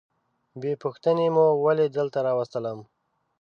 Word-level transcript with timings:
بې 0.61 0.73
پوښتنې 0.83 1.27
مو 1.35 1.45
ولي 1.65 1.87
دلته 1.97 2.19
راوستلم؟ 2.27 2.79